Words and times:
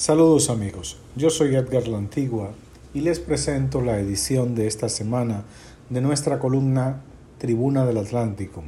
Saludos 0.00 0.48
amigos, 0.48 0.96
yo 1.14 1.28
soy 1.28 1.54
Edgar 1.56 1.86
La 1.86 1.98
Antigua 1.98 2.52
y 2.94 3.02
les 3.02 3.20
presento 3.20 3.82
la 3.82 4.00
edición 4.00 4.54
de 4.54 4.66
esta 4.66 4.88
semana 4.88 5.44
de 5.90 6.00
nuestra 6.00 6.38
columna 6.38 7.02
Tribuna 7.36 7.84
del 7.84 7.98
Atlántico, 7.98 8.64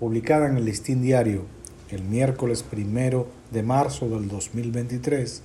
publicada 0.00 0.48
en 0.48 0.56
el 0.56 0.64
Listín 0.64 1.02
Diario 1.02 1.42
el 1.90 2.02
miércoles 2.04 2.62
primero 2.62 3.26
de 3.50 3.62
marzo 3.62 4.08
del 4.08 4.26
2023 4.26 5.42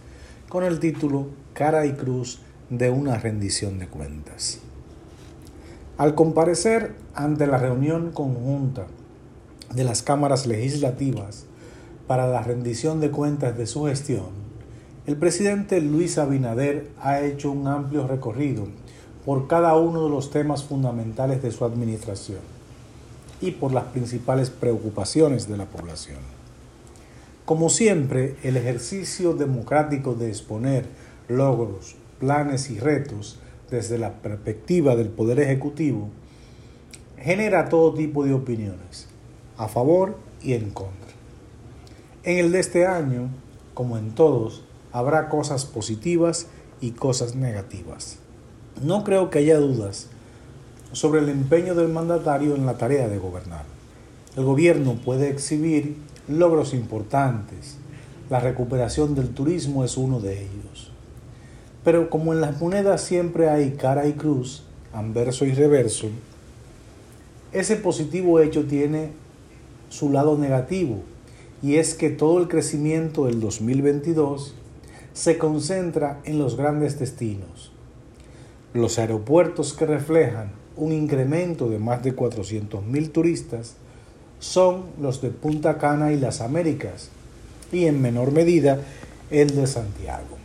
con 0.48 0.64
el 0.64 0.80
título 0.80 1.28
Cara 1.52 1.86
y 1.86 1.92
Cruz 1.92 2.40
de 2.70 2.90
una 2.90 3.18
rendición 3.18 3.80
de 3.80 3.88
cuentas. 3.90 4.62
Al 5.98 6.16
comparecer 6.16 6.96
ante 7.14 7.46
la 7.46 7.58
reunión 7.58 8.14
conjunta 8.14 8.88
de 9.76 9.84
las 9.84 10.02
cámaras 10.02 10.48
legislativas 10.48 11.44
para 12.08 12.26
la 12.26 12.42
rendición 12.42 13.02
de 13.02 13.12
cuentas 13.12 13.58
de 13.58 13.68
su 13.68 13.84
gestión, 13.84 14.48
el 15.08 15.16
presidente 15.16 15.80
Luis 15.80 16.18
Abinader 16.18 16.90
ha 17.02 17.22
hecho 17.22 17.50
un 17.50 17.66
amplio 17.66 18.06
recorrido 18.06 18.68
por 19.26 19.48
cada 19.48 19.74
uno 19.78 20.04
de 20.04 20.10
los 20.10 20.32
temas 20.32 20.66
fundamentales 20.66 21.42
de 21.42 21.52
su 21.52 21.64
administración 21.64 22.40
y 23.40 23.52
por 23.52 23.72
las 23.72 23.86
principales 23.86 24.50
preocupaciones 24.50 25.48
de 25.48 25.56
la 25.56 25.66
población. 25.66 26.18
Como 27.46 27.70
siempre, 27.70 28.36
el 28.44 28.58
ejercicio 28.58 29.34
democrático 29.34 30.14
de 30.14 30.28
exponer 30.28 30.86
logros, 31.30 31.96
planes 32.20 32.70
y 32.70 32.78
retos 32.78 33.40
desde 33.72 33.98
la 33.98 34.12
perspectiva 34.12 34.98
del 34.98 35.08
Poder 35.08 35.40
Ejecutivo 35.40 36.10
genera 37.18 37.70
todo 37.70 37.94
tipo 37.94 38.26
de 38.26 38.34
opiniones, 38.34 39.08
a 39.56 39.70
favor 39.70 40.18
y 40.44 40.52
en 40.52 40.72
contra. 40.72 41.08
En 42.24 42.40
el 42.40 42.52
de 42.52 42.60
este 42.60 42.86
año, 42.86 43.30
como 43.74 43.98
en 43.98 44.12
todos, 44.12 44.67
habrá 44.98 45.30
cosas 45.30 45.66
positivas 45.66 46.48
y 46.82 46.92
cosas 46.92 47.36
negativas. 47.36 48.18
No 48.82 49.04
creo 49.04 49.30
que 49.30 49.38
haya 49.40 49.60
dudas 49.60 50.08
sobre 50.92 51.22
el 51.22 51.30
empeño 51.30 51.76
del 51.76 51.90
mandatario 51.90 52.56
en 52.56 52.66
la 52.66 52.80
tarea 52.80 53.08
de 53.08 53.20
gobernar. 53.20 53.64
El 54.36 54.44
gobierno 54.44 54.96
puede 54.96 55.30
exhibir 55.30 55.98
logros 56.28 56.74
importantes. 56.74 57.78
La 58.32 58.40
recuperación 58.40 59.14
del 59.14 59.30
turismo 59.30 59.86
es 59.86 59.98
uno 59.98 60.20
de 60.20 60.42
ellos. 60.42 60.92
Pero 61.84 62.10
como 62.10 62.34
en 62.34 62.42
las 62.42 62.60
monedas 62.60 63.02
siempre 63.02 63.52
hay 63.52 63.74
cara 63.74 64.08
y 64.08 64.14
cruz, 64.14 64.64
anverso 64.94 65.46
y 65.46 65.54
reverso, 65.54 66.08
ese 67.52 67.76
positivo 67.76 68.40
hecho 68.40 68.66
tiene 68.66 69.12
su 69.90 70.12
lado 70.12 70.40
negativo, 70.40 71.04
y 71.62 71.76
es 71.76 71.94
que 71.94 72.10
todo 72.10 72.40
el 72.40 72.48
crecimiento 72.48 73.26
del 73.26 73.40
2022 73.40 74.56
se 75.18 75.38
concentra 75.40 76.22
en 76.26 76.38
los 76.38 76.58
grandes 76.58 77.00
destinos. 77.00 77.72
Los 78.76 79.00
aeropuertos 79.00 79.74
que 79.74 79.88
reflejan 79.88 80.52
un 80.76 80.92
incremento 80.92 81.70
de 81.70 81.80
más 81.80 82.04
de 82.04 82.16
400.000 82.16 83.12
turistas 83.12 83.78
son 84.40 84.84
los 85.02 85.20
de 85.24 85.32
Punta 85.32 85.80
Cana 85.80 86.14
y 86.14 86.20
las 86.20 86.40
Américas, 86.40 87.10
y 87.72 87.86
en 87.86 88.00
menor 88.00 88.32
medida 88.32 88.80
el 89.32 89.56
de 89.56 89.66
Santiago. 89.66 90.38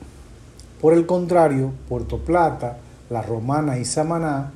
Por 0.81 0.95
el 0.95 1.05
contrario, 1.05 1.75
Puerto 1.87 2.21
Plata, 2.21 2.79
La 3.11 3.21
Romana 3.21 3.79
y 3.79 3.85
Samaná 3.85 4.53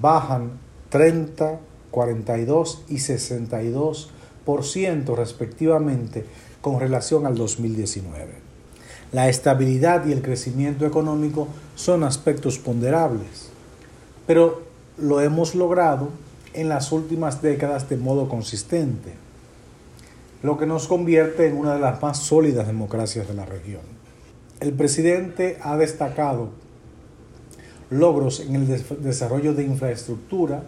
bajan 0.00 0.50
30, 0.88 1.60
42 1.92 2.86
y 2.88 2.96
62% 2.96 5.14
respectivamente 5.14 6.26
con 6.60 6.80
relación 6.80 7.24
al 7.24 7.36
2019. 7.36 8.47
La 9.12 9.28
estabilidad 9.28 10.06
y 10.06 10.12
el 10.12 10.20
crecimiento 10.20 10.86
económico 10.86 11.48
son 11.76 12.04
aspectos 12.04 12.58
ponderables, 12.58 13.48
pero 14.26 14.62
lo 14.98 15.20
hemos 15.22 15.54
logrado 15.54 16.10
en 16.52 16.68
las 16.68 16.92
últimas 16.92 17.40
décadas 17.40 17.88
de 17.88 17.96
modo 17.96 18.28
consistente, 18.28 19.14
lo 20.42 20.58
que 20.58 20.66
nos 20.66 20.88
convierte 20.88 21.46
en 21.46 21.56
una 21.56 21.74
de 21.74 21.80
las 21.80 22.02
más 22.02 22.18
sólidas 22.18 22.66
democracias 22.66 23.26
de 23.26 23.34
la 23.34 23.46
región. 23.46 23.80
El 24.60 24.72
presidente 24.72 25.58
ha 25.62 25.76
destacado 25.76 26.50
logros 27.90 28.40
en 28.40 28.56
el 28.56 28.84
desarrollo 29.00 29.54
de 29.54 29.64
infraestructura, 29.64 30.64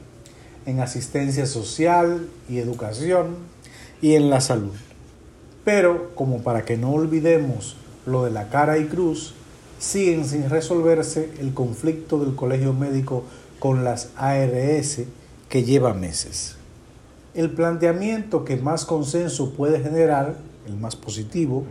en 0.64 0.80
asistencia 0.80 1.44
social 1.44 2.28
y 2.48 2.58
educación 2.58 3.36
y 4.00 4.14
en 4.14 4.30
la 4.30 4.40
salud. 4.40 4.74
Pero 5.64 6.14
como 6.14 6.42
para 6.42 6.64
que 6.64 6.76
no 6.76 6.92
olvidemos 6.92 7.76
lo 8.10 8.24
de 8.24 8.30
la 8.30 8.48
cara 8.48 8.78
y 8.78 8.86
cruz, 8.86 9.34
siguen 9.78 10.26
sin 10.26 10.50
resolverse 10.50 11.30
el 11.40 11.54
conflicto 11.54 12.18
del 12.18 12.34
colegio 12.34 12.72
médico 12.74 13.24
con 13.58 13.84
las 13.84 14.10
ARS 14.16 15.02
que 15.48 15.64
lleva 15.64 15.94
meses. 15.94 16.56
El 17.34 17.50
planteamiento 17.50 18.44
que 18.44 18.56
más 18.56 18.84
consenso 18.84 19.54
puede 19.54 19.80
generar, 19.80 20.36
el 20.66 20.76
más 20.76 20.96
positivo, 20.96 21.64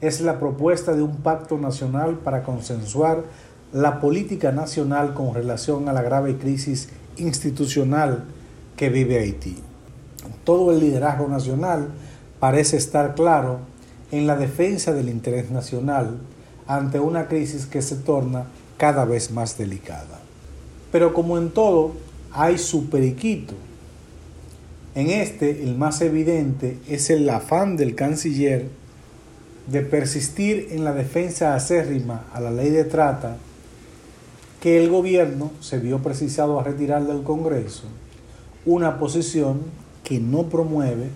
es 0.00 0.20
la 0.20 0.38
propuesta 0.38 0.92
de 0.94 1.02
un 1.02 1.16
pacto 1.16 1.58
nacional 1.58 2.18
para 2.18 2.42
consensuar 2.42 3.24
la 3.72 4.00
política 4.00 4.52
nacional 4.52 5.14
con 5.14 5.34
relación 5.34 5.88
a 5.88 5.92
la 5.92 6.02
grave 6.02 6.36
crisis 6.36 6.90
institucional 7.16 8.24
que 8.76 8.90
vive 8.90 9.18
Haití. 9.18 9.56
Todo 10.44 10.70
el 10.72 10.80
liderazgo 10.80 11.26
nacional 11.28 11.88
parece 12.38 12.76
estar 12.76 13.14
claro 13.14 13.60
en 14.18 14.28
la 14.28 14.36
defensa 14.36 14.92
del 14.92 15.08
interés 15.08 15.50
nacional 15.50 16.18
ante 16.68 17.00
una 17.00 17.26
crisis 17.26 17.66
que 17.66 17.82
se 17.82 17.96
torna 17.96 18.46
cada 18.76 19.04
vez 19.04 19.32
más 19.32 19.58
delicada. 19.58 20.20
Pero 20.92 21.12
como 21.12 21.36
en 21.36 21.50
todo, 21.50 21.92
hay 22.30 22.58
su 22.58 22.88
periquito. 22.88 23.54
En 24.94 25.10
este, 25.10 25.64
el 25.64 25.76
más 25.76 26.00
evidente 26.00 26.78
es 26.88 27.10
el 27.10 27.28
afán 27.28 27.76
del 27.76 27.96
canciller 27.96 28.68
de 29.66 29.80
persistir 29.80 30.68
en 30.70 30.84
la 30.84 30.92
defensa 30.92 31.56
acérrima 31.56 32.26
a 32.32 32.40
la 32.40 32.52
ley 32.52 32.70
de 32.70 32.84
trata 32.84 33.36
que 34.60 34.80
el 34.82 34.90
gobierno 34.90 35.50
se 35.60 35.80
vio 35.80 35.98
precisado 35.98 36.60
a 36.60 36.62
retirar 36.62 37.04
del 37.04 37.24
Congreso, 37.24 37.84
una 38.64 39.00
posición 39.00 39.62
que 40.04 40.20
no 40.20 40.44
promueve 40.44 41.08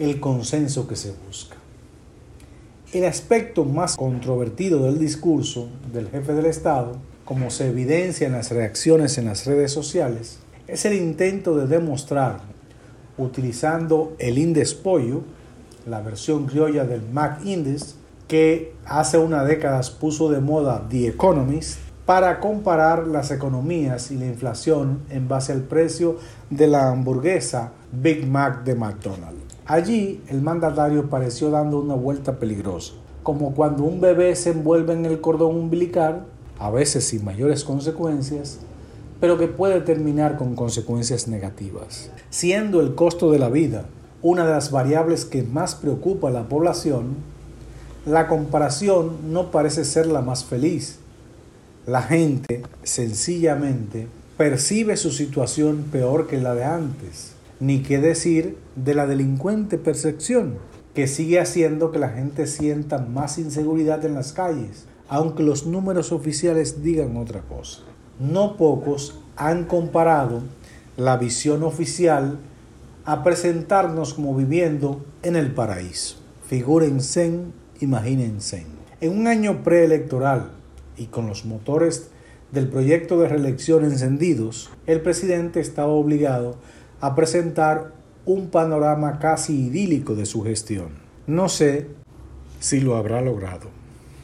el 0.00 0.18
consenso 0.18 0.88
que 0.88 0.96
se 0.96 1.14
busca. 1.26 1.61
El 2.92 3.06
aspecto 3.06 3.64
más 3.64 3.96
controvertido 3.96 4.84
del 4.84 4.98
discurso 4.98 5.70
del 5.94 6.10
jefe 6.10 6.34
del 6.34 6.44
Estado, 6.44 6.98
como 7.24 7.48
se 7.48 7.68
evidencia 7.68 8.26
en 8.26 8.34
las 8.34 8.50
reacciones 8.50 9.16
en 9.16 9.24
las 9.24 9.46
redes 9.46 9.72
sociales, 9.72 10.40
es 10.66 10.84
el 10.84 10.92
intento 10.92 11.56
de 11.56 11.66
demostrar, 11.66 12.40
utilizando 13.16 14.14
el 14.18 14.36
indespollo, 14.36 15.22
la 15.86 16.02
versión 16.02 16.44
criolla 16.44 16.84
del 16.84 17.00
Mac 17.00 17.40
Index, 17.46 17.94
que 18.28 18.74
hace 18.84 19.16
una 19.16 19.42
década 19.42 19.80
puso 19.98 20.30
de 20.30 20.40
moda 20.40 20.86
The 20.90 21.08
Economist, 21.08 21.78
para 22.06 22.40
comparar 22.40 23.06
las 23.06 23.30
economías 23.30 24.10
y 24.10 24.16
la 24.16 24.26
inflación 24.26 25.00
en 25.10 25.28
base 25.28 25.52
al 25.52 25.62
precio 25.62 26.16
de 26.50 26.66
la 26.66 26.90
hamburguesa 26.90 27.72
Big 27.92 28.26
Mac 28.26 28.64
de 28.64 28.74
McDonald's. 28.74 29.56
Allí 29.66 30.20
el 30.28 30.42
mandatario 30.42 31.08
pareció 31.08 31.50
dando 31.50 31.78
una 31.78 31.94
vuelta 31.94 32.38
peligrosa, 32.38 32.94
como 33.22 33.54
cuando 33.54 33.84
un 33.84 34.00
bebé 34.00 34.34
se 34.34 34.50
envuelve 34.50 34.92
en 34.92 35.06
el 35.06 35.20
cordón 35.20 35.56
umbilical, 35.56 36.24
a 36.58 36.70
veces 36.70 37.06
sin 37.06 37.24
mayores 37.24 37.62
consecuencias, 37.62 38.58
pero 39.20 39.38
que 39.38 39.46
puede 39.46 39.80
terminar 39.80 40.36
con 40.36 40.56
consecuencias 40.56 41.28
negativas. 41.28 42.10
Siendo 42.30 42.80
el 42.80 42.96
costo 42.96 43.30
de 43.30 43.38
la 43.38 43.48
vida 43.48 43.84
una 44.20 44.44
de 44.44 44.52
las 44.52 44.70
variables 44.70 45.24
que 45.24 45.42
más 45.42 45.74
preocupa 45.74 46.28
a 46.28 46.32
la 46.32 46.48
población, 46.48 47.16
la 48.06 48.28
comparación 48.28 49.32
no 49.32 49.50
parece 49.50 49.84
ser 49.84 50.06
la 50.06 50.22
más 50.22 50.44
feliz. 50.44 50.98
La 51.86 52.02
gente 52.02 52.62
sencillamente 52.84 54.06
percibe 54.36 54.96
su 54.96 55.10
situación 55.10 55.86
peor 55.90 56.28
que 56.28 56.38
la 56.38 56.54
de 56.54 56.62
antes 56.64 57.32
ni 57.58 57.82
qué 57.82 57.98
decir 57.98 58.56
de 58.76 58.94
la 58.94 59.06
delincuente 59.06 59.78
percepción, 59.78 60.58
que 60.94 61.08
sigue 61.08 61.40
haciendo 61.40 61.90
que 61.90 61.98
la 61.98 62.08
gente 62.08 62.46
sienta 62.46 62.98
más 62.98 63.38
inseguridad 63.38 64.04
en 64.04 64.14
las 64.14 64.32
calles, 64.32 64.86
aunque 65.08 65.42
los 65.42 65.66
números 65.66 66.12
oficiales 66.12 66.84
digan 66.84 67.16
otra 67.16 67.40
cosa. 67.42 67.82
No 68.20 68.56
pocos 68.56 69.20
han 69.36 69.64
comparado 69.64 70.42
la 70.96 71.16
visión 71.16 71.64
oficial 71.64 72.38
a 73.04 73.24
presentarnos 73.24 74.14
como 74.14 74.36
viviendo 74.36 75.04
en 75.22 75.34
el 75.34 75.52
paraíso. 75.52 76.16
Figúrense, 76.46 77.40
imagínense. 77.80 78.66
En 79.00 79.18
un 79.18 79.26
año 79.26 79.64
preelectoral 79.64 80.61
y 80.96 81.06
con 81.06 81.26
los 81.26 81.44
motores 81.44 82.10
del 82.52 82.68
proyecto 82.68 83.18
de 83.18 83.28
reelección 83.28 83.84
encendidos, 83.84 84.70
el 84.86 85.00
presidente 85.00 85.60
estaba 85.60 85.92
obligado 85.92 86.56
a 87.00 87.14
presentar 87.14 87.92
un 88.24 88.48
panorama 88.48 89.18
casi 89.18 89.66
idílico 89.66 90.14
de 90.14 90.26
su 90.26 90.42
gestión. 90.42 90.90
No 91.26 91.48
sé 91.48 91.88
si 92.60 92.80
lo 92.80 92.96
habrá 92.96 93.20
logrado. 93.20 93.81